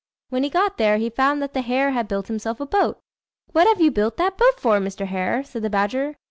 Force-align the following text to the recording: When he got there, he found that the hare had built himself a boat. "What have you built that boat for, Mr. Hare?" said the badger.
When 0.29 0.41
he 0.41 0.49
got 0.49 0.79
there, 0.79 0.97
he 0.97 1.11
found 1.11 1.43
that 1.43 1.53
the 1.53 1.61
hare 1.61 1.91
had 1.91 2.07
built 2.07 2.25
himself 2.25 2.59
a 2.59 2.65
boat. 2.65 2.97
"What 3.51 3.67
have 3.67 3.79
you 3.79 3.91
built 3.91 4.17
that 4.17 4.35
boat 4.35 4.59
for, 4.59 4.79
Mr. 4.79 5.05
Hare?" 5.05 5.43
said 5.43 5.61
the 5.61 5.69
badger. 5.69 6.15